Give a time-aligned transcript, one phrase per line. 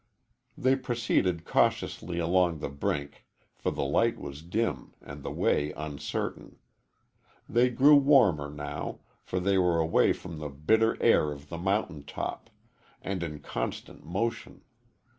[0.57, 3.23] They proceeded cautiously along the brink
[3.55, 6.57] for the light was dim and the way uncertain.
[7.47, 12.03] They grew warmer now, for they were away from the bitter air of the mountain
[12.03, 12.49] top,
[13.03, 14.63] and in constant motion.